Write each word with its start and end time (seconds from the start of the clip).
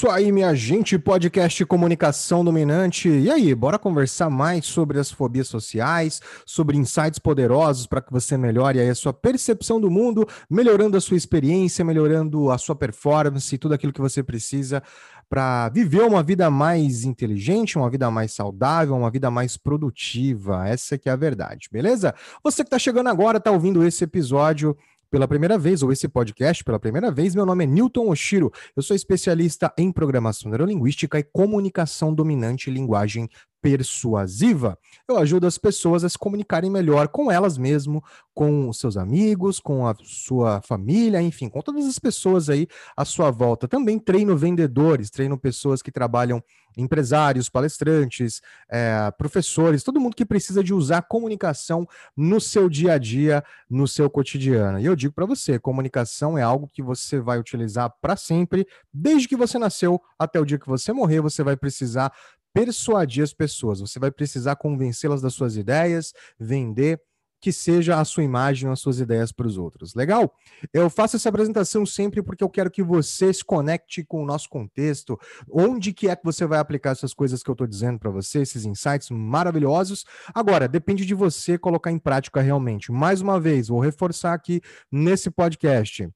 isso 0.00 0.08
aí, 0.08 0.32
minha 0.32 0.54
gente, 0.54 0.98
podcast 0.98 1.62
Comunicação 1.66 2.42
Dominante. 2.42 3.06
E 3.06 3.30
aí, 3.30 3.54
bora 3.54 3.78
conversar 3.78 4.30
mais 4.30 4.64
sobre 4.64 4.98
as 4.98 5.10
fobias 5.10 5.46
sociais, 5.46 6.22
sobre 6.46 6.78
insights 6.78 7.18
poderosos 7.18 7.86
para 7.86 8.00
que 8.00 8.10
você 8.10 8.34
melhore 8.34 8.80
a 8.80 8.94
sua 8.94 9.12
percepção 9.12 9.78
do 9.78 9.90
mundo, 9.90 10.26
melhorando 10.48 10.96
a 10.96 11.02
sua 11.02 11.18
experiência, 11.18 11.84
melhorando 11.84 12.50
a 12.50 12.56
sua 12.56 12.74
performance, 12.74 13.58
tudo 13.58 13.74
aquilo 13.74 13.92
que 13.92 14.00
você 14.00 14.22
precisa 14.22 14.82
para 15.30 15.68
viver 15.68 16.02
uma 16.02 16.24
vida 16.24 16.50
mais 16.50 17.04
inteligente, 17.04 17.78
uma 17.78 17.88
vida 17.88 18.10
mais 18.10 18.32
saudável, 18.32 18.96
uma 18.96 19.10
vida 19.10 19.30
mais 19.30 19.56
produtiva. 19.56 20.66
Essa 20.66 20.98
que 20.98 21.08
é 21.08 21.12
a 21.12 21.16
verdade, 21.16 21.68
beleza? 21.70 22.12
Você 22.42 22.64
que 22.64 22.68
está 22.68 22.80
chegando 22.80 23.08
agora, 23.08 23.38
está 23.38 23.50
ouvindo 23.52 23.86
esse 23.86 24.02
episódio, 24.02 24.76
pela 25.10 25.26
primeira 25.26 25.58
vez, 25.58 25.82
ou 25.82 25.92
esse 25.92 26.08
podcast 26.08 26.62
pela 26.62 26.78
primeira 26.78 27.10
vez, 27.10 27.34
meu 27.34 27.44
nome 27.44 27.64
é 27.64 27.66
Newton 27.66 28.08
Oshiro. 28.08 28.52
Eu 28.76 28.82
sou 28.82 28.94
especialista 28.94 29.72
em 29.76 29.90
programação 29.90 30.50
neurolinguística 30.50 31.18
e 31.18 31.24
comunicação 31.24 32.14
dominante 32.14 32.70
e 32.70 32.72
linguagem 32.72 33.28
persuasiva. 33.60 34.78
Eu 35.08 35.18
ajudo 35.18 35.46
as 35.46 35.58
pessoas 35.58 36.04
a 36.04 36.08
se 36.08 36.18
comunicarem 36.18 36.70
melhor 36.70 37.08
com 37.08 37.30
elas 37.30 37.58
mesmo, 37.58 38.02
com 38.34 38.72
seus 38.72 38.96
amigos, 38.96 39.60
com 39.60 39.86
a 39.86 39.94
sua 40.02 40.60
família, 40.62 41.20
enfim, 41.20 41.48
com 41.48 41.60
todas 41.60 41.86
as 41.86 41.98
pessoas 41.98 42.48
aí 42.48 42.66
à 42.96 43.04
sua 43.04 43.30
volta. 43.30 43.68
Também 43.68 43.98
treino 43.98 44.36
vendedores, 44.36 45.10
treino 45.10 45.38
pessoas 45.38 45.82
que 45.82 45.92
trabalham 45.92 46.42
empresários, 46.76 47.48
palestrantes, 47.48 48.40
é, 48.68 49.10
professores, 49.18 49.82
todo 49.82 50.00
mundo 50.00 50.16
que 50.16 50.24
precisa 50.24 50.62
de 50.62 50.72
usar 50.72 51.02
comunicação 51.02 51.86
no 52.16 52.40
seu 52.40 52.68
dia 52.68 52.94
a 52.94 52.98
dia, 52.98 53.44
no 53.68 53.86
seu 53.86 54.08
cotidiano. 54.08 54.78
E 54.78 54.86
eu 54.86 54.96
digo 54.96 55.12
para 55.12 55.26
você, 55.26 55.58
comunicação 55.58 56.38
é 56.38 56.42
algo 56.42 56.68
que 56.68 56.82
você 56.82 57.20
vai 57.20 57.38
utilizar 57.38 57.92
para 58.00 58.16
sempre, 58.16 58.66
desde 58.92 59.28
que 59.28 59.36
você 59.36 59.58
nasceu 59.58 60.00
até 60.18 60.40
o 60.40 60.44
dia 60.44 60.58
que 60.58 60.68
você 60.68 60.92
morrer, 60.92 61.20
você 61.20 61.42
vai 61.42 61.56
precisar 61.56 62.12
persuadir 62.52 63.22
as 63.22 63.32
pessoas, 63.32 63.80
você 63.80 63.98
vai 63.98 64.10
precisar 64.10 64.56
convencê-las 64.56 65.20
das 65.22 65.34
suas 65.34 65.56
ideias, 65.56 66.12
vender 66.38 67.00
que 67.40 67.50
seja 67.50 67.98
a 67.98 68.04
sua 68.04 68.22
imagem 68.22 68.68
ou 68.68 68.72
as 68.72 68.80
suas 68.80 69.00
ideias 69.00 69.32
para 69.32 69.46
os 69.46 69.56
outros. 69.56 69.94
Legal? 69.94 70.32
Eu 70.72 70.90
faço 70.90 71.16
essa 71.16 71.28
apresentação 71.28 71.86
sempre 71.86 72.22
porque 72.22 72.44
eu 72.44 72.50
quero 72.50 72.70
que 72.70 72.82
você 72.82 73.32
se 73.32 73.42
conecte 73.42 74.04
com 74.04 74.22
o 74.22 74.26
nosso 74.26 74.48
contexto, 74.48 75.18
onde 75.50 75.92
que 75.92 76.08
é 76.08 76.14
que 76.14 76.24
você 76.24 76.46
vai 76.46 76.58
aplicar 76.58 76.90
essas 76.90 77.14
coisas 77.14 77.42
que 77.42 77.50
eu 77.50 77.54
estou 77.54 77.66
dizendo 77.66 77.98
para 77.98 78.10
você, 78.10 78.40
esses 78.40 78.66
insights 78.66 79.08
maravilhosos. 79.10 80.04
Agora, 80.34 80.68
depende 80.68 81.06
de 81.06 81.14
você 81.14 81.56
colocar 81.56 81.90
em 81.90 81.98
prática 81.98 82.40
realmente. 82.42 82.92
Mais 82.92 83.22
uma 83.22 83.40
vez, 83.40 83.68
vou 83.68 83.80
reforçar 83.80 84.34
aqui 84.34 84.60
nesse 84.92 85.30
podcast. 85.30 86.08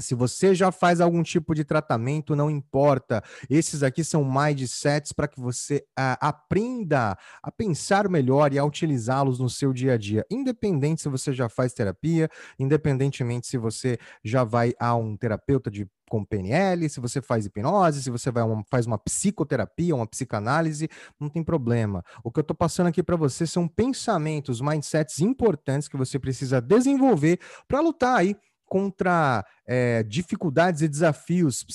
Se 0.00 0.14
você 0.14 0.54
já 0.54 0.72
faz 0.72 1.00
algum 1.00 1.22
tipo 1.22 1.54
de 1.54 1.64
tratamento, 1.64 2.34
não 2.34 2.50
importa. 2.50 3.22
Esses 3.48 3.82
aqui 3.82 4.02
são 4.02 4.24
mindsets 4.24 5.12
para 5.12 5.28
que 5.28 5.40
você 5.40 5.84
aprenda 5.96 7.16
a 7.42 7.50
pensar 7.50 8.08
melhor 8.08 8.52
e 8.52 8.58
a 8.58 8.64
utilizá-los 8.64 9.38
no 9.38 9.48
seu 9.48 9.72
dia 9.72 9.94
a 9.94 9.98
dia, 9.98 10.24
independente 10.30 11.02
se 11.02 11.08
você 11.08 11.32
já 11.32 11.48
faz 11.48 11.72
terapia, 11.72 12.28
independentemente 12.58 13.46
se 13.46 13.58
você 13.58 13.98
já 14.24 14.44
vai 14.44 14.72
a 14.78 14.94
um 14.94 15.16
terapeuta 15.16 15.70
de 15.70 15.86
com 16.10 16.24
PNL, 16.24 16.88
se 16.88 16.98
você 16.98 17.22
faz 17.22 17.46
hipnose, 17.46 18.02
se 18.02 18.10
você 18.10 18.32
vai 18.32 18.42
uma, 18.42 18.64
faz 18.68 18.84
uma 18.84 18.98
psicoterapia, 18.98 19.94
uma 19.94 20.08
psicanálise, 20.08 20.88
não 21.20 21.28
tem 21.28 21.40
problema. 21.40 22.02
O 22.24 22.32
que 22.32 22.40
eu 22.40 22.42
estou 22.42 22.56
passando 22.56 22.88
aqui 22.88 23.00
para 23.00 23.14
você 23.14 23.46
são 23.46 23.68
pensamentos, 23.68 24.60
mindsets 24.60 25.20
importantes 25.20 25.86
que 25.86 25.96
você 25.96 26.18
precisa 26.18 26.60
desenvolver 26.60 27.38
para 27.68 27.80
lutar 27.80 28.18
aí 28.18 28.36
contra 28.70 29.44
é, 29.66 30.04
dificuldades 30.04 30.80
e 30.80 30.88
desafios 30.88 31.66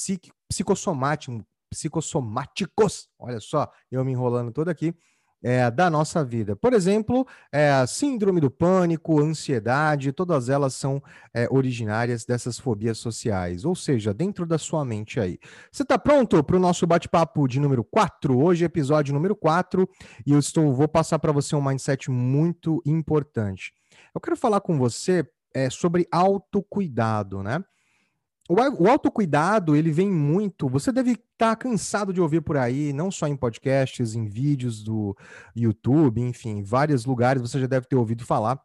psicossomáticos, 0.49 1.43
psicossomáticos, 1.69 3.09
olha 3.19 3.41
só, 3.41 3.69
eu 3.91 4.03
me 4.05 4.13
enrolando 4.13 4.53
todo 4.53 4.69
aqui, 4.69 4.95
é, 5.43 5.69
da 5.69 5.89
nossa 5.89 6.23
vida. 6.23 6.55
Por 6.55 6.73
exemplo, 6.73 7.27
é, 7.51 7.85
síndrome 7.85 8.39
do 8.39 8.49
pânico, 8.49 9.21
ansiedade, 9.21 10.13
todas 10.13 10.47
elas 10.47 10.73
são 10.73 11.03
é, 11.33 11.47
originárias 11.51 12.23
dessas 12.23 12.57
fobias 12.57 12.97
sociais, 12.97 13.65
ou 13.65 13.75
seja, 13.75 14.13
dentro 14.13 14.45
da 14.45 14.57
sua 14.57 14.85
mente 14.85 15.19
aí. 15.19 15.37
Você 15.69 15.83
está 15.83 15.99
pronto 15.99 16.41
para 16.45 16.55
o 16.55 16.59
nosso 16.59 16.87
bate-papo 16.87 17.45
de 17.45 17.59
número 17.59 17.83
4? 17.83 18.39
Hoje, 18.39 18.63
episódio 18.63 19.13
número 19.13 19.35
4, 19.35 19.87
e 20.25 20.31
eu 20.31 20.39
estou, 20.39 20.73
vou 20.73 20.87
passar 20.87 21.19
para 21.19 21.33
você 21.33 21.57
um 21.57 21.61
mindset 21.61 22.09
muito 22.09 22.81
importante. 22.85 23.73
Eu 24.15 24.21
quero 24.21 24.37
falar 24.37 24.61
com 24.61 24.77
você 24.77 25.27
é, 25.55 25.69
sobre 25.69 26.05
autocuidado, 26.11 27.41
né? 27.41 27.63
O, 28.47 28.55
o 28.83 28.87
autocuidado, 28.87 29.75
ele 29.75 29.89
vem 29.89 30.11
muito. 30.11 30.69
Você 30.69 30.91
deve 30.91 31.11
estar 31.11 31.23
tá 31.37 31.55
cansado 31.55 32.13
de 32.13 32.21
ouvir 32.21 32.41
por 32.41 32.57
aí, 32.57 32.93
não 32.93 33.09
só 33.09 33.25
em 33.27 33.35
podcasts, 33.35 34.13
em 34.13 34.25
vídeos 34.25 34.83
do 34.83 35.17
YouTube, 35.55 36.21
enfim, 36.21 36.57
em 36.57 36.63
vários 36.63 37.05
lugares 37.05 37.41
você 37.41 37.59
já 37.59 37.67
deve 37.67 37.87
ter 37.87 37.95
ouvido 37.95 38.25
falar 38.25 38.61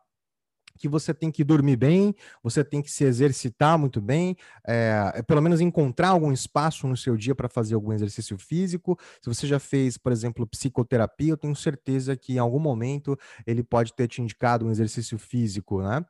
que 0.81 0.89
você 0.89 1.13
tem 1.13 1.31
que 1.31 1.45
dormir 1.45 1.77
bem, 1.77 2.15
você 2.43 2.65
tem 2.65 2.81
que 2.81 2.91
se 2.91 3.05
exercitar 3.05 3.79
muito 3.79 4.01
bem, 4.01 4.35
é, 4.67 5.13
é 5.17 5.23
pelo 5.23 5.43
menos 5.43 5.61
encontrar 5.61 6.09
algum 6.09 6.33
espaço 6.33 6.89
no 6.89 6.97
seu 6.97 7.19
dia 7.19 7.35
para 7.35 7.51
fazer 7.51 7.75
algum 7.75 7.93
exercício 7.93 8.39
físico. 8.39 8.99
Se 9.21 9.29
você 9.29 9.47
já 9.47 9.61
fez, 9.61 9.99
por 9.99 10.11
exemplo, 10.11 10.47
psicoterapia, 10.47 11.33
eu 11.33 11.37
tenho 11.37 11.55
certeza 11.55 12.17
que 12.17 12.33
em 12.33 12.39
algum 12.39 12.59
momento 12.59 13.15
ele 13.47 13.63
pode 13.63 13.93
ter 13.93 14.09
te 14.09 14.23
indicado 14.23 14.65
um 14.65 14.71
exercício 14.71 15.19
físico, 15.19 15.83
né? 15.83 16.03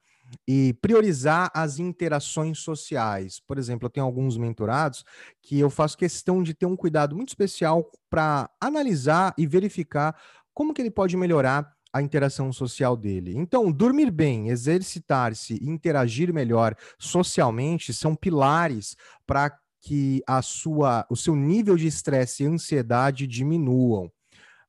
E 0.46 0.72
priorizar 0.80 1.50
as 1.54 1.78
interações 1.78 2.58
sociais. 2.58 3.41
Por 3.41 3.58
exemplo, 3.58 3.86
eu 3.86 3.91
tenho 3.91 4.06
alguns 4.06 4.36
mentorados 4.36 5.04
que 5.42 5.58
eu 5.58 5.70
faço 5.70 5.96
questão 5.96 6.42
de 6.42 6.54
ter 6.54 6.66
um 6.66 6.76
cuidado 6.76 7.16
muito 7.16 7.30
especial 7.30 7.91
para 8.08 8.50
analisar 8.60 9.34
e 9.36 9.46
verificar 9.46 10.16
como 10.54 10.74
que 10.74 10.82
ele 10.82 10.91
pode 10.91 11.16
melhorar 11.16 11.72
a 11.92 12.00
interação 12.00 12.52
social 12.52 12.96
dele. 12.96 13.36
Então, 13.36 13.70
dormir 13.72 14.10
bem, 14.10 14.48
exercitar-se 14.48 15.54
e 15.54 15.68
interagir 15.68 16.32
melhor 16.32 16.76
socialmente 16.98 17.92
são 17.92 18.14
pilares 18.14 18.97
para 19.26 19.52
que 19.80 20.22
a 20.26 20.42
sua, 20.42 21.06
o 21.10 21.16
seu 21.16 21.34
nível 21.34 21.76
de 21.76 21.86
estresse 21.86 22.44
e 22.44 22.47
ansiedade 22.47 23.26
diminuam 23.26 24.10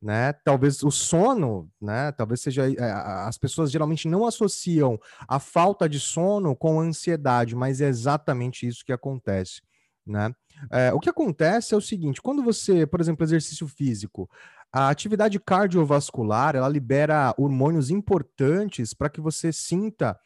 né? 0.02 0.34
Talvez 0.34 0.82
o 0.84 0.90
sono, 0.90 1.70
né? 1.80 2.12
Talvez 2.14 2.42
seja 2.42 2.68
eh, 2.70 2.92
as 3.28 3.38
pessoas 3.38 3.72
geralmente 3.72 4.08
não 4.08 4.26
associam 4.26 5.00
a 5.28 5.40
falta 5.40 5.88
de 5.88 6.00
sono 6.00 6.56
com 6.56 6.80
ansiedade, 6.80 7.56
mas 7.56 7.82
é 7.82 7.88
exatamente 7.88 8.66
isso 8.68 8.84
que 8.84 8.92
acontece, 8.92 9.62
né? 10.06 10.34
É, 10.72 10.92
o 10.94 11.00
que 11.00 11.10
acontece 11.10 11.74
é 11.74 11.78
o 11.78 11.82
seguinte: 11.82 12.22
quando 12.22 12.44
você, 12.44 12.86
por 12.88 13.00
exemplo, 13.00 13.24
exercício 13.24 13.68
físico, 13.68 14.30
a 14.74 14.90
atividade 14.90 15.40
cardiovascular 15.40 16.56
ela 16.56 16.68
libera 16.70 17.34
hormônios 17.38 17.90
importantes 17.90 18.94
para 18.94 19.10
que 19.10 19.22
você 19.22 19.52
sinta 19.52 20.18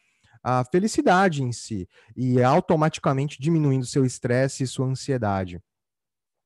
a 0.42 0.64
felicidade 0.64 1.42
em 1.42 1.52
si 1.52 1.88
e 2.16 2.38
é 2.38 2.44
automaticamente 2.44 3.40
diminuindo 3.40 3.84
seu 3.84 4.04
estresse 4.04 4.62
e 4.62 4.66
sua 4.66 4.86
ansiedade. 4.86 5.60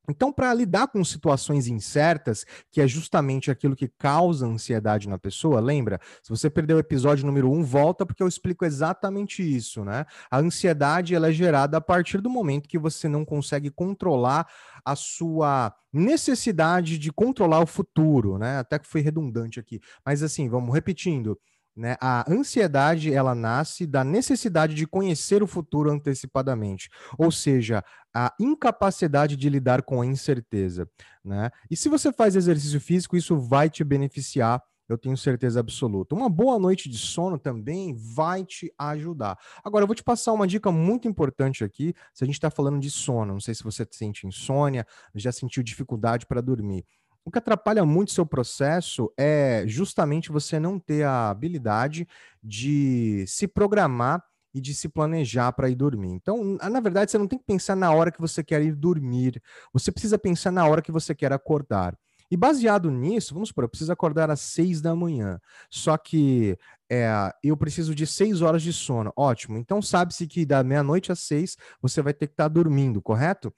Então, 0.08 0.32
para 0.32 0.52
lidar 0.52 0.88
com 0.88 1.04
situações 1.04 1.68
incertas, 1.68 2.44
que 2.70 2.80
é 2.80 2.88
justamente 2.88 3.50
aquilo 3.50 3.76
que 3.76 3.86
causa 3.86 4.46
ansiedade 4.46 5.08
na 5.08 5.18
pessoa, 5.18 5.60
lembra? 5.60 6.00
Se 6.22 6.30
você 6.30 6.50
perdeu 6.50 6.76
o 6.76 6.80
episódio 6.80 7.26
número 7.26 7.50
um, 7.50 7.62
volta 7.62 8.04
porque 8.04 8.22
eu 8.22 8.28
explico 8.28 8.64
exatamente 8.64 9.42
isso, 9.42 9.84
né? 9.84 10.04
A 10.30 10.38
ansiedade 10.38 11.14
ela 11.14 11.28
é 11.28 11.32
gerada 11.32 11.76
a 11.76 11.80
partir 11.80 12.20
do 12.20 12.30
momento 12.30 12.68
que 12.68 12.78
você 12.78 13.08
não 13.08 13.24
consegue 13.24 13.70
controlar 13.70 14.48
a 14.84 14.96
sua 14.96 15.72
necessidade 15.92 16.98
de 16.98 17.12
controlar 17.12 17.60
o 17.60 17.66
futuro, 17.66 18.38
né? 18.38 18.58
Até 18.58 18.78
que 18.78 18.86
foi 18.86 19.00
redundante 19.00 19.60
aqui. 19.60 19.80
Mas 20.04 20.22
assim, 20.22 20.48
vamos 20.48 20.74
repetindo. 20.74 21.38
Né? 21.76 21.96
A 22.00 22.30
ansiedade 22.30 23.12
ela 23.12 23.34
nasce 23.34 23.86
da 23.86 24.04
necessidade 24.04 24.74
de 24.74 24.86
conhecer 24.86 25.42
o 25.42 25.46
futuro 25.46 25.90
antecipadamente, 25.90 26.90
ou 27.16 27.30
seja, 27.30 27.82
a 28.14 28.34
incapacidade 28.40 29.36
de 29.36 29.48
lidar 29.48 29.82
com 29.82 30.02
a 30.02 30.06
incerteza. 30.06 30.88
Né? 31.24 31.50
E 31.70 31.76
se 31.76 31.88
você 31.88 32.12
faz 32.12 32.36
exercício 32.36 32.80
físico, 32.80 33.16
isso 33.16 33.36
vai 33.38 33.70
te 33.70 33.84
beneficiar, 33.84 34.62
eu 34.90 34.98
tenho 34.98 35.16
certeza 35.16 35.60
absoluta. 35.60 36.16
Uma 36.16 36.28
boa 36.28 36.58
noite 36.58 36.88
de 36.88 36.98
sono 36.98 37.38
também 37.38 37.94
vai 37.94 38.44
te 38.44 38.72
ajudar. 38.76 39.38
Agora, 39.64 39.84
eu 39.84 39.86
vou 39.86 39.94
te 39.94 40.02
passar 40.02 40.32
uma 40.32 40.48
dica 40.48 40.72
muito 40.72 41.06
importante 41.06 41.62
aqui, 41.62 41.94
se 42.12 42.24
a 42.24 42.26
gente 42.26 42.34
está 42.34 42.50
falando 42.50 42.80
de 42.80 42.90
sono. 42.90 43.34
Não 43.34 43.40
sei 43.40 43.54
se 43.54 43.62
você 43.62 43.86
sente 43.88 44.26
insônia, 44.26 44.84
já 45.14 45.30
sentiu 45.30 45.62
dificuldade 45.62 46.26
para 46.26 46.40
dormir. 46.40 46.84
O 47.24 47.30
que 47.30 47.38
atrapalha 47.38 47.84
muito 47.84 48.12
seu 48.12 48.24
processo 48.24 49.12
é 49.16 49.64
justamente 49.66 50.32
você 50.32 50.58
não 50.58 50.78
ter 50.78 51.04
a 51.04 51.30
habilidade 51.30 52.08
de 52.42 53.24
se 53.26 53.46
programar 53.46 54.24
e 54.54 54.60
de 54.60 54.74
se 54.74 54.88
planejar 54.88 55.52
para 55.52 55.68
ir 55.68 55.74
dormir. 55.74 56.10
Então, 56.10 56.56
na 56.56 56.80
verdade, 56.80 57.10
você 57.10 57.18
não 57.18 57.28
tem 57.28 57.38
que 57.38 57.44
pensar 57.44 57.76
na 57.76 57.92
hora 57.92 58.10
que 58.10 58.20
você 58.20 58.42
quer 58.42 58.62
ir 58.62 58.74
dormir, 58.74 59.40
você 59.72 59.92
precisa 59.92 60.18
pensar 60.18 60.50
na 60.50 60.66
hora 60.66 60.82
que 60.82 60.90
você 60.90 61.14
quer 61.14 61.32
acordar. 61.32 61.96
E 62.30 62.36
baseado 62.36 62.90
nisso, 62.92 63.34
vamos 63.34 63.48
supor, 63.48 63.64
eu 63.64 63.68
preciso 63.68 63.92
acordar 63.92 64.30
às 64.30 64.40
seis 64.40 64.80
da 64.80 64.94
manhã. 64.94 65.40
Só 65.68 65.96
que 65.96 66.56
é, 66.88 67.10
eu 67.42 67.56
preciso 67.56 67.92
de 67.92 68.06
seis 68.06 68.40
horas 68.40 68.62
de 68.62 68.72
sono. 68.72 69.12
Ótimo. 69.16 69.58
Então 69.58 69.82
sabe-se 69.82 70.28
que 70.28 70.46
da 70.46 70.62
meia-noite 70.62 71.10
às 71.10 71.18
seis 71.18 71.56
você 71.82 72.00
vai 72.00 72.14
ter 72.14 72.28
que 72.28 72.34
estar 72.34 72.44
tá 72.44 72.48
dormindo, 72.48 73.02
correto? 73.02 73.52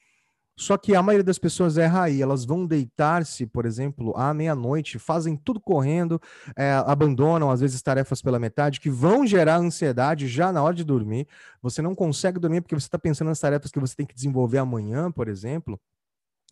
Só 0.63 0.77
que 0.77 0.95
a 0.95 1.03
maioria 1.03 1.25
das 1.25 1.39
pessoas 1.39 1.77
erra 1.77 2.05
aí. 2.05 2.23
Elas 2.23 2.45
vão 2.45 2.65
deitar-se, 2.65 3.47
por 3.47 3.67
exemplo, 3.67 4.17
à 4.17 4.33
meia-noite, 4.33 4.97
fazem 4.97 5.37
tudo 5.37 5.61
correndo, 5.61 6.21
é, 6.57 6.73
abandonam 6.87 7.51
às 7.51 7.61
vezes 7.61 7.83
tarefas 7.83 8.23
pela 8.23 8.39
metade, 8.39 8.81
que 8.81 8.89
vão 8.89 9.27
gerar 9.27 9.57
ansiedade 9.57 10.29
já 10.29 10.53
na 10.53 10.63
hora 10.63 10.75
de 10.75 10.85
dormir. 10.85 11.27
Você 11.61 11.83
não 11.83 11.97
consegue 11.97 12.39
dormir 12.39 12.61
porque 12.61 12.77
você 12.77 12.87
está 12.87 12.99
pensando 12.99 13.29
nas 13.29 13.41
tarefas 13.41 13.73
que 13.73 13.81
você 13.81 13.97
tem 13.97 14.07
que 14.07 14.15
desenvolver 14.15 14.59
amanhã, 14.59 15.11
por 15.11 15.27
exemplo. 15.27 15.81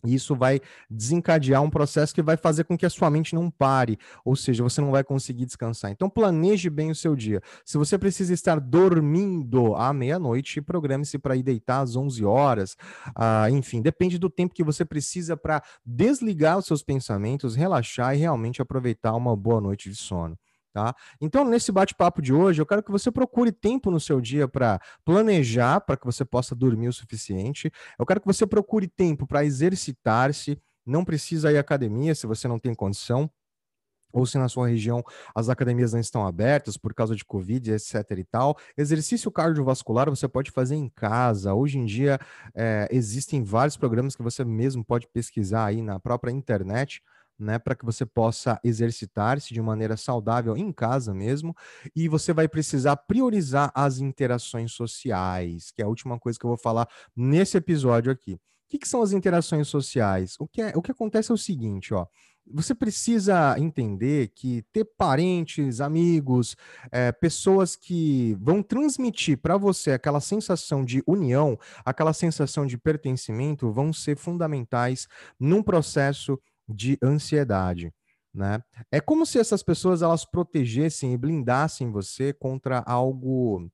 E 0.05 0.15
isso 0.15 0.35
vai 0.35 0.59
desencadear 0.89 1.61
um 1.61 1.69
processo 1.69 2.13
que 2.13 2.21
vai 2.21 2.37
fazer 2.37 2.63
com 2.63 2.77
que 2.77 2.85
a 2.85 2.89
sua 2.89 3.09
mente 3.09 3.35
não 3.35 3.49
pare, 3.49 3.97
ou 4.25 4.35
seja, 4.35 4.63
você 4.63 4.81
não 4.81 4.91
vai 4.91 5.03
conseguir 5.03 5.45
descansar. 5.45 5.91
Então, 5.91 6.09
planeje 6.09 6.69
bem 6.69 6.91
o 6.91 6.95
seu 6.95 7.15
dia. 7.15 7.41
Se 7.65 7.77
você 7.77 7.97
precisa 7.97 8.33
estar 8.33 8.59
dormindo 8.59 9.75
à 9.75 9.93
meia-noite, 9.93 10.61
programe-se 10.61 11.17
para 11.19 11.35
ir 11.35 11.43
deitar 11.43 11.81
às 11.81 11.95
11 11.95 12.25
horas. 12.25 12.75
Ah, 13.15 13.49
enfim, 13.51 13.81
depende 13.81 14.17
do 14.17 14.29
tempo 14.29 14.53
que 14.53 14.63
você 14.63 14.83
precisa 14.83 15.37
para 15.37 15.61
desligar 15.85 16.57
os 16.57 16.65
seus 16.65 16.83
pensamentos, 16.83 17.55
relaxar 17.55 18.15
e 18.15 18.19
realmente 18.19 18.61
aproveitar 18.61 19.13
uma 19.15 19.35
boa 19.35 19.61
noite 19.61 19.89
de 19.89 19.95
sono. 19.95 20.37
Tá? 20.73 20.95
Então, 21.19 21.43
nesse 21.43 21.69
bate-papo 21.69 22.21
de 22.21 22.33
hoje, 22.33 22.61
eu 22.61 22.65
quero 22.65 22.81
que 22.81 22.91
você 22.91 23.11
procure 23.11 23.51
tempo 23.51 23.91
no 23.91 23.99
seu 23.99 24.21
dia 24.21 24.47
para 24.47 24.79
planejar, 25.03 25.81
para 25.81 25.97
que 25.97 26.05
você 26.05 26.23
possa 26.23 26.55
dormir 26.55 26.87
o 26.87 26.93
suficiente. 26.93 27.69
Eu 27.99 28.05
quero 28.05 28.21
que 28.21 28.27
você 28.27 28.47
procure 28.47 28.87
tempo 28.87 29.27
para 29.27 29.43
exercitar-se. 29.43 30.57
Não 30.85 31.03
precisa 31.03 31.51
ir 31.51 31.57
à 31.57 31.59
academia 31.59 32.15
se 32.15 32.25
você 32.25 32.47
não 32.47 32.57
tem 32.57 32.73
condição, 32.73 33.29
ou 34.13 34.25
se 34.25 34.37
na 34.37 34.47
sua 34.49 34.67
região 34.67 35.03
as 35.33 35.49
academias 35.49 35.93
não 35.93 35.99
estão 35.99 36.25
abertas 36.25 36.77
por 36.77 36.93
causa 36.93 37.15
de 37.15 37.25
Covid, 37.25 37.73
etc. 37.73 37.95
e 38.17 38.23
tal. 38.23 38.57
Exercício 38.77 39.31
cardiovascular 39.31 40.09
você 40.09 40.27
pode 40.27 40.51
fazer 40.51 40.75
em 40.75 40.89
casa. 40.89 41.53
Hoje 41.53 41.77
em 41.77 41.85
dia 41.85 42.19
é, 42.53 42.87
existem 42.91 43.43
vários 43.43 43.77
programas 43.77 44.15
que 44.15 44.23
você 44.23 44.43
mesmo 44.43 44.83
pode 44.83 45.07
pesquisar 45.07 45.65
aí 45.65 45.81
na 45.81 45.99
própria 45.99 46.31
internet 46.31 47.01
né, 47.41 47.59
para 47.59 47.75
que 47.75 47.85
você 47.85 48.05
possa 48.05 48.59
exercitar-se 48.63 49.53
de 49.53 49.61
maneira 49.61 49.97
saudável 49.97 50.55
em 50.55 50.71
casa 50.71 51.13
mesmo, 51.13 51.55
e 51.95 52.07
você 52.07 52.31
vai 52.33 52.47
precisar 52.47 52.95
priorizar 52.95 53.71
as 53.73 53.99
interações 53.99 54.71
sociais, 54.71 55.71
que 55.71 55.81
é 55.81 55.85
a 55.85 55.89
última 55.89 56.19
coisa 56.19 56.37
que 56.39 56.45
eu 56.45 56.49
vou 56.49 56.57
falar 56.57 56.87
nesse 57.15 57.57
episódio 57.57 58.11
aqui. 58.11 58.33
O 58.33 58.39
que, 58.69 58.77
que 58.77 58.87
são 58.87 59.01
as 59.01 59.11
interações 59.11 59.67
sociais? 59.67 60.35
O 60.39 60.47
que, 60.47 60.61
é, 60.61 60.71
o 60.75 60.81
que 60.81 60.91
acontece 60.91 61.31
é 61.31 61.33
o 61.33 61.37
seguinte, 61.37 61.93
ó. 61.93 62.05
Você 62.53 62.73
precisa 62.73 63.55
entender 63.59 64.29
que 64.29 64.63
ter 64.73 64.83
parentes, 64.97 65.79
amigos, 65.79 66.55
é, 66.91 67.11
pessoas 67.11 67.75
que 67.75 68.35
vão 68.41 68.63
transmitir 68.63 69.37
para 69.37 69.57
você 69.57 69.91
aquela 69.91 70.19
sensação 70.19 70.83
de 70.83 71.03
união, 71.05 71.57
aquela 71.85 72.13
sensação 72.13 72.65
de 72.65 72.77
pertencimento, 72.77 73.71
vão 73.71 73.93
ser 73.93 74.17
fundamentais 74.17 75.07
num 75.39 75.61
processo 75.61 76.39
de 76.73 76.97
ansiedade. 77.03 77.93
Né? 78.33 78.63
É 78.89 79.01
como 79.01 79.25
se 79.25 79.39
essas 79.39 79.61
pessoas 79.61 80.01
elas 80.01 80.23
protegessem 80.23 81.13
e 81.13 81.17
blindassem 81.17 81.91
você 81.91 82.31
contra 82.31 82.79
algo. 82.85 83.69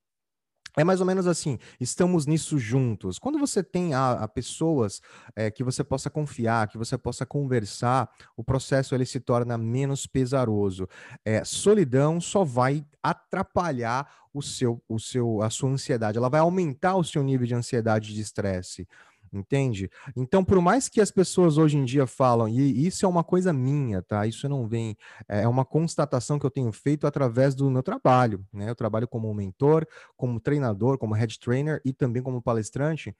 É 0.76 0.84
mais 0.84 1.00
ou 1.00 1.06
menos 1.06 1.26
assim, 1.26 1.58
estamos 1.80 2.26
nisso 2.26 2.58
juntos. 2.58 3.18
Quando 3.18 3.38
você 3.38 3.64
tem 3.64 3.94
a, 3.94 4.12
a 4.12 4.28
pessoas 4.28 5.00
é, 5.34 5.50
que 5.50 5.64
você 5.64 5.82
possa 5.82 6.08
confiar, 6.08 6.68
que 6.68 6.78
você 6.78 6.96
possa 6.96 7.26
conversar, 7.26 8.08
o 8.36 8.44
processo 8.44 8.94
ele 8.94 9.04
se 9.04 9.18
torna 9.18 9.58
menos 9.58 10.06
pesaroso. 10.06 10.88
É, 11.24 11.42
solidão 11.44 12.20
só 12.20 12.44
vai 12.44 12.84
atrapalhar 13.02 14.08
o 14.32 14.40
seu, 14.40 14.80
o 14.88 15.00
seu, 15.00 15.42
a 15.42 15.50
sua 15.50 15.70
ansiedade. 15.70 16.18
Ela 16.18 16.28
vai 16.28 16.40
aumentar 16.40 16.96
o 16.96 17.04
seu 17.04 17.24
nível 17.24 17.46
de 17.46 17.54
ansiedade 17.54 18.12
e 18.12 18.14
de 18.14 18.20
estresse 18.20 18.86
entende? 19.32 19.90
Então, 20.16 20.44
por 20.44 20.60
mais 20.60 20.88
que 20.88 21.00
as 21.00 21.10
pessoas 21.10 21.58
hoje 21.58 21.76
em 21.76 21.84
dia 21.84 22.06
falam, 22.06 22.48
e 22.48 22.86
isso 22.86 23.04
é 23.04 23.08
uma 23.08 23.24
coisa 23.24 23.52
minha, 23.52 24.02
tá? 24.02 24.26
Isso 24.26 24.48
não 24.48 24.66
vem, 24.66 24.96
é, 25.28 25.42
é 25.42 25.48
uma 25.48 25.64
constatação 25.64 26.38
que 26.38 26.46
eu 26.46 26.50
tenho 26.50 26.72
feito 26.72 27.06
através 27.06 27.54
do 27.54 27.70
meu 27.70 27.82
trabalho, 27.82 28.44
né? 28.52 28.68
Eu 28.68 28.74
trabalho 28.74 29.08
como 29.08 29.32
mentor, 29.34 29.86
como 30.16 30.40
treinador, 30.40 30.98
como 30.98 31.14
head 31.14 31.38
trainer 31.38 31.80
e 31.84 31.92
também 31.92 32.22
como 32.22 32.42
palestrante. 32.42 33.14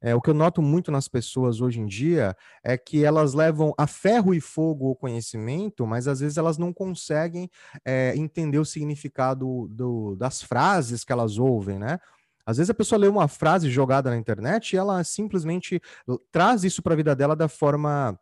É, 0.00 0.14
o 0.14 0.20
que 0.20 0.30
eu 0.30 0.34
noto 0.34 0.62
muito 0.62 0.92
nas 0.92 1.08
pessoas 1.08 1.60
hoje 1.60 1.80
em 1.80 1.86
dia 1.86 2.36
é 2.62 2.78
que 2.78 3.04
elas 3.04 3.34
levam 3.34 3.74
a 3.76 3.86
ferro 3.86 4.32
e 4.32 4.40
fogo 4.40 4.90
o 4.90 4.94
conhecimento, 4.94 5.86
mas 5.86 6.06
às 6.06 6.20
vezes 6.20 6.38
elas 6.38 6.56
não 6.56 6.72
conseguem 6.72 7.50
é, 7.84 8.14
entender 8.16 8.58
o 8.58 8.64
significado 8.64 9.66
do, 9.68 10.14
das 10.14 10.40
frases 10.40 11.02
que 11.04 11.12
elas 11.12 11.36
ouvem, 11.38 11.78
né? 11.78 11.98
Às 12.48 12.56
vezes 12.56 12.70
a 12.70 12.74
pessoa 12.74 12.98
lê 12.98 13.06
uma 13.06 13.28
frase 13.28 13.68
jogada 13.68 14.08
na 14.08 14.16
internet 14.16 14.72
e 14.72 14.78
ela 14.78 15.04
simplesmente 15.04 15.82
traz 16.32 16.64
isso 16.64 16.82
para 16.82 16.94
a 16.94 16.96
vida 16.96 17.14
dela 17.14 17.36
da 17.36 17.46
forma 17.46 18.18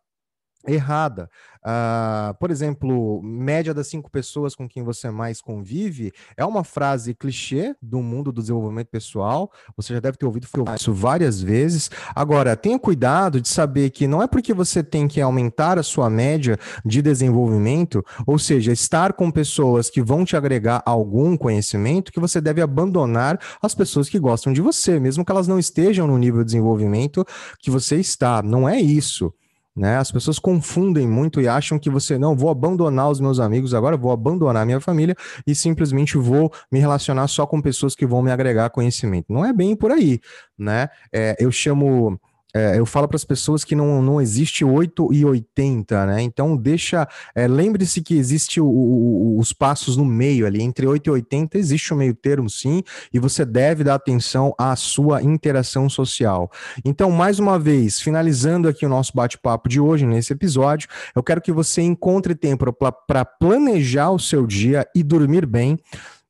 errada. 0.65 1.29
Uh, 1.57 2.33
por 2.39 2.49
exemplo, 2.49 3.21
média 3.21 3.73
das 3.73 3.87
cinco 3.87 4.09
pessoas 4.09 4.55
com 4.55 4.69
quem 4.69 4.83
você 4.83 5.09
mais 5.09 5.41
convive 5.41 6.13
é 6.37 6.45
uma 6.45 6.63
frase 6.63 7.13
clichê 7.13 7.75
do 7.81 8.01
mundo 8.01 8.31
do 8.31 8.41
desenvolvimento 8.41 8.87
pessoal. 8.87 9.51
Você 9.75 9.93
já 9.93 9.99
deve 9.99 10.17
ter 10.17 10.25
ouvido 10.25 10.47
isso 10.75 10.93
várias 10.93 11.41
vezes. 11.41 11.91
Agora, 12.15 12.55
tenha 12.55 12.79
cuidado 12.79 13.41
de 13.41 13.49
saber 13.49 13.89
que 13.89 14.07
não 14.07 14.23
é 14.23 14.27
porque 14.27 14.53
você 14.53 14.81
tem 14.81 15.07
que 15.07 15.19
aumentar 15.19 15.77
a 15.77 15.83
sua 15.83 16.09
média 16.09 16.57
de 16.85 17.01
desenvolvimento, 17.01 18.03
ou 18.25 18.39
seja, 18.39 18.71
estar 18.71 19.11
com 19.13 19.29
pessoas 19.29 19.89
que 19.89 20.01
vão 20.01 20.23
te 20.23 20.37
agregar 20.37 20.81
algum 20.85 21.35
conhecimento, 21.35 22.11
que 22.11 22.19
você 22.19 22.39
deve 22.39 22.61
abandonar 22.61 23.39
as 23.61 23.75
pessoas 23.75 24.07
que 24.07 24.19
gostam 24.19 24.53
de 24.53 24.61
você, 24.61 24.99
mesmo 24.99 25.25
que 25.25 25.31
elas 25.31 25.47
não 25.47 25.59
estejam 25.59 26.07
no 26.07 26.17
nível 26.17 26.39
de 26.39 26.45
desenvolvimento 26.45 27.25
que 27.59 27.69
você 27.69 27.97
está. 27.97 28.41
Não 28.41 28.69
é 28.69 28.79
isso. 28.79 29.33
Né? 29.77 29.95
As 29.95 30.11
pessoas 30.11 30.39
confundem 30.39 31.07
muito 31.07 31.39
e 31.39 31.47
acham 31.47 31.77
que 31.77 31.87
você 31.87 32.17
não 32.17 32.35
vou 32.35 32.49
abandonar 32.49 33.11
os 33.11 33.19
meus 33.19 33.39
amigos 33.39 33.75
agora, 33.75 33.95
vou 33.95 34.11
abandonar 34.11 34.65
minha 34.65 34.81
família 34.81 35.15
e 35.45 35.53
simplesmente 35.53 36.17
vou 36.17 36.51
me 36.71 36.79
relacionar 36.79 37.27
só 37.27 37.45
com 37.45 37.61
pessoas 37.61 37.93
que 37.93 38.05
vão 38.05 38.23
me 38.23 38.31
agregar 38.31 38.71
conhecimento. 38.71 39.31
Não 39.31 39.45
é 39.45 39.53
bem 39.53 39.75
por 39.75 39.91
aí, 39.91 40.19
né? 40.57 40.89
É, 41.13 41.35
eu 41.39 41.51
chamo 41.51 42.19
é, 42.55 42.79
eu 42.79 42.85
falo 42.85 43.07
para 43.07 43.17
as 43.17 43.25
pessoas 43.25 43.63
que 43.63 43.75
não, 43.75 44.01
não 44.01 44.21
existe 44.21 44.63
8 44.63 45.13
e 45.13 45.25
80, 45.25 46.05
né? 46.05 46.21
Então 46.21 46.55
deixa. 46.55 47.07
É, 47.35 47.47
Lembre-se 47.47 48.01
que 48.01 48.15
existe 48.15 48.61
o, 48.61 48.65
o, 48.65 49.37
os 49.37 49.51
passos 49.51 49.97
no 49.97 50.05
meio 50.05 50.47
ali, 50.47 50.61
entre 50.61 50.87
8 50.87 51.07
e 51.07 51.11
80 51.11 51.57
existe 51.57 51.93
um 51.93 51.97
meio 51.97 52.15
termo, 52.15 52.49
sim, 52.49 52.81
e 53.13 53.19
você 53.19 53.43
deve 53.43 53.83
dar 53.83 53.95
atenção 53.95 54.53
à 54.57 54.75
sua 54.75 55.21
interação 55.21 55.89
social. 55.89 56.49
Então, 56.85 57.11
mais 57.11 57.37
uma 57.37 57.59
vez, 57.59 57.99
finalizando 57.99 58.67
aqui 58.67 58.85
o 58.85 58.89
nosso 58.89 59.11
bate-papo 59.13 59.67
de 59.67 59.79
hoje, 59.79 60.05
nesse 60.05 60.33
episódio, 60.33 60.87
eu 61.15 61.21
quero 61.21 61.41
que 61.41 61.51
você 61.51 61.81
encontre 61.81 62.33
tempo 62.33 62.73
para 63.07 63.25
planejar 63.25 64.09
o 64.11 64.19
seu 64.19 64.47
dia 64.47 64.87
e 64.95 65.03
dormir 65.03 65.45
bem, 65.45 65.77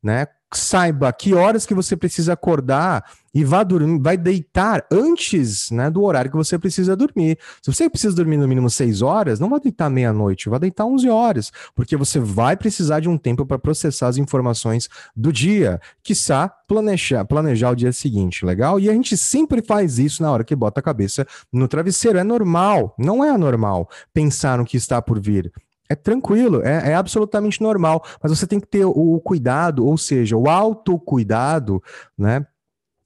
né? 0.01 0.27
Saiba 0.53 1.11
que 1.11 1.33
horas 1.33 1.65
que 1.65 1.73
você 1.73 1.95
precisa 1.97 2.33
acordar 2.33 3.03
e 3.33 3.43
vá 3.43 3.63
dormir, 3.63 3.99
vai 3.99 4.17
deitar 4.17 4.85
antes 4.91 5.69
né, 5.69 5.91
do 5.91 6.03
horário 6.03 6.31
que 6.31 6.37
você 6.37 6.57
precisa 6.57 6.95
dormir. 6.95 7.37
Se 7.61 7.71
você 7.71 7.89
precisa 7.89 8.15
dormir 8.15 8.37
no 8.37 8.47
mínimo 8.47 8.69
6 8.69 9.01
horas, 9.01 9.39
não 9.39 9.49
vai 9.49 9.59
deitar 9.59 9.89
meia-noite, 9.89 10.49
vai 10.49 10.59
deitar 10.59 10.85
11 10.85 11.09
horas, 11.09 11.51
porque 11.75 11.97
você 11.97 12.19
vai 12.19 12.55
precisar 12.55 12.99
de 12.99 13.09
um 13.09 13.17
tempo 13.17 13.45
para 13.45 13.59
processar 13.59 14.07
as 14.07 14.17
informações 14.17 14.89
do 15.15 15.31
dia, 15.31 15.79
quiçá 16.01 16.49
planejar, 16.67 17.25
planejar 17.25 17.71
o 17.71 17.75
dia 17.75 17.91
seguinte, 17.91 18.45
legal? 18.45 18.79
E 18.79 18.89
a 18.89 18.93
gente 18.93 19.15
sempre 19.17 19.61
faz 19.61 19.99
isso 19.99 20.23
na 20.23 20.31
hora 20.31 20.43
que 20.43 20.55
bota 20.55 20.79
a 20.79 20.83
cabeça 20.83 21.27
no 21.51 21.67
travesseiro. 21.67 22.17
É 22.17 22.23
normal, 22.23 22.95
não 22.97 23.23
é 23.23 23.29
anormal 23.29 23.89
pensar 24.13 24.57
no 24.57 24.65
que 24.65 24.77
está 24.77 25.01
por 25.01 25.19
vir. 25.19 25.51
É 25.89 25.95
tranquilo, 25.95 26.61
é, 26.63 26.91
é, 26.91 26.95
absolutamente 26.95 27.61
normal, 27.61 28.03
mas 28.21 28.37
você 28.37 28.45
tem 28.45 28.59
que 28.59 28.67
ter 28.67 28.85
o 28.85 29.19
cuidado, 29.21 29.85
ou 29.85 29.97
seja, 29.97 30.35
o 30.35 30.49
autocuidado, 30.49 31.81
né? 32.17 32.45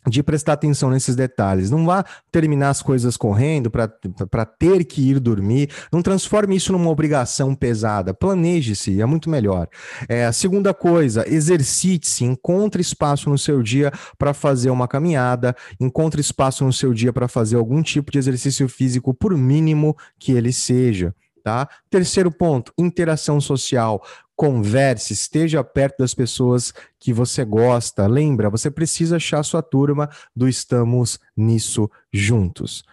De 0.07 0.23
prestar 0.23 0.53
atenção 0.53 0.89
nesses 0.89 1.15
detalhes. 1.15 1.69
Não 1.69 1.85
vá 1.85 2.03
terminar 2.31 2.69
as 2.71 2.81
coisas 2.81 3.15
correndo 3.15 3.69
para 3.69 4.45
ter 4.45 4.83
que 4.83 5.11
ir 5.11 5.19
dormir. 5.19 5.69
Não 5.93 6.01
transforme 6.01 6.55
isso 6.55 6.71
numa 6.71 6.89
obrigação 6.89 7.53
pesada. 7.53 8.11
Planeje-se, 8.11 9.00
é 9.00 9.05
muito 9.05 9.29
melhor. 9.29 9.67
É, 10.09 10.25
a 10.25 10.33
segunda 10.33 10.73
coisa, 10.73 11.23
exercite-se, 11.31 12.25
encontre 12.25 12.81
espaço 12.81 13.29
no 13.29 13.38
seu 13.38 13.61
dia 13.61 13.91
para 14.17 14.33
fazer 14.33 14.71
uma 14.71 14.88
caminhada, 14.88 15.55
encontre 15.79 16.19
espaço 16.19 16.65
no 16.65 16.73
seu 16.73 16.95
dia 16.95 17.13
para 17.13 17.27
fazer 17.27 17.57
algum 17.57 17.83
tipo 17.83 18.11
de 18.11 18.17
exercício 18.17 18.67
físico, 18.67 19.13
por 19.13 19.38
mínimo 19.38 19.95
que 20.17 20.31
ele 20.31 20.51
seja. 20.51 21.13
Tá? 21.43 21.67
Terceiro 21.89 22.31
ponto, 22.31 22.71
interação 22.77 23.41
social. 23.41 24.03
Converse, 24.36 25.13
esteja 25.13 25.63
perto 25.63 26.00
das 26.00 26.13
pessoas 26.13 26.74
que 27.00 27.13
você 27.13 27.43
gosta. 27.45 28.07
Lembra, 28.07 28.50
você 28.50 28.71
precisa 28.71 29.17
achar 29.17 29.43
sua 29.43 29.62
turma 29.62 30.10
do 30.36 30.48
Estamos 30.48 31.19
Nisso 31.36 31.89
Juntos. 32.12 32.83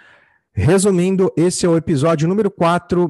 Resumindo, 0.52 1.32
esse 1.36 1.64
é 1.64 1.68
o 1.68 1.76
episódio 1.76 2.26
número 2.26 2.50
4. 2.50 3.08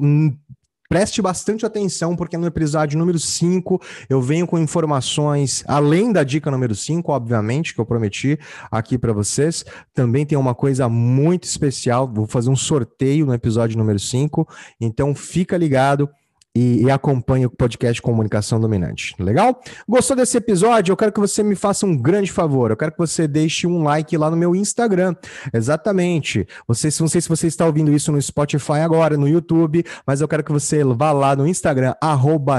Preste 0.89 1.21
bastante 1.21 1.67
atenção, 1.67 2.15
porque 2.15 2.35
no 2.35 2.47
episódio 2.47 2.97
número 2.97 3.19
5 3.19 3.79
eu 4.09 4.19
venho 4.19 4.47
com 4.47 4.57
informações, 4.57 5.63
além 5.67 6.11
da 6.11 6.23
dica 6.23 6.49
número 6.49 6.73
5, 6.73 7.11
obviamente, 7.11 7.75
que 7.75 7.79
eu 7.79 7.85
prometi 7.85 8.39
aqui 8.71 8.97
para 8.97 9.13
vocês. 9.13 9.63
Também 9.93 10.25
tem 10.25 10.35
uma 10.35 10.55
coisa 10.55 10.89
muito 10.89 11.43
especial. 11.43 12.11
Vou 12.11 12.25
fazer 12.25 12.49
um 12.49 12.55
sorteio 12.55 13.27
no 13.27 13.35
episódio 13.35 13.77
número 13.77 13.99
5. 13.99 14.47
Então 14.81 15.13
fica 15.13 15.55
ligado 15.55 16.09
e, 16.55 16.83
e 16.83 16.91
acompanhe 16.91 17.45
o 17.45 17.49
podcast 17.49 18.01
Comunicação 18.01 18.59
Dominante. 18.59 19.15
Legal? 19.19 19.61
Gostou 19.87 20.15
desse 20.15 20.37
episódio? 20.37 20.91
Eu 20.91 20.97
quero 20.97 21.11
que 21.11 21.19
você 21.19 21.43
me 21.43 21.55
faça 21.55 21.85
um 21.85 21.95
grande 21.95 22.31
favor. 22.31 22.71
Eu 22.71 22.77
quero 22.77 22.91
que 22.91 22.97
você 22.97 23.27
deixe 23.27 23.67
um 23.67 23.83
like 23.83 24.17
lá 24.17 24.29
no 24.31 24.37
meu 24.37 24.55
Instagram. 24.55 25.15
Exatamente. 25.53 26.47
Você, 26.67 26.89
não 26.99 27.07
sei 27.07 27.21
se 27.21 27.29
você 27.29 27.47
está 27.47 27.65
ouvindo 27.65 27.91
isso 27.91 28.11
no 28.11 28.21
Spotify 28.21 28.79
agora, 28.83 29.15
no 29.15 29.27
YouTube, 29.27 29.83
mas 30.05 30.21
eu 30.21 30.27
quero 30.27 30.43
que 30.43 30.51
você 30.51 30.83
vá 30.83 31.11
lá 31.11 31.35
no 31.35 31.47
Instagram, 31.47 31.93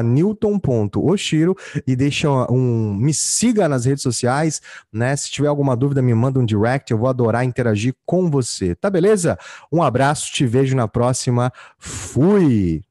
newton.oshiro 0.04 1.56
e 1.86 1.96
deixe 1.96 2.26
um. 2.28 2.94
Me 2.94 3.12
siga 3.12 3.68
nas 3.68 3.84
redes 3.84 4.02
sociais, 4.02 4.60
né? 4.92 5.16
Se 5.16 5.30
tiver 5.30 5.48
alguma 5.48 5.76
dúvida, 5.76 6.00
me 6.00 6.14
manda 6.14 6.38
um 6.38 6.44
direct. 6.44 6.92
Eu 6.92 6.98
vou 6.98 7.08
adorar 7.08 7.44
interagir 7.44 7.94
com 8.06 8.30
você. 8.30 8.74
Tá 8.74 8.88
beleza? 8.88 9.38
Um 9.70 9.82
abraço, 9.82 10.32
te 10.32 10.46
vejo 10.46 10.76
na 10.76 10.86
próxima. 10.86 11.52
Fui! 11.78 12.82